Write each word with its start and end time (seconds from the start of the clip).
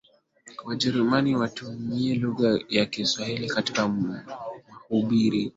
Wajerumani 0.65 1.35
watumie 1.35 2.15
lugha 2.15 2.59
ya 2.69 2.85
Kiswahili 2.85 3.47
katika 3.49 3.87
mahubiri 3.87 5.49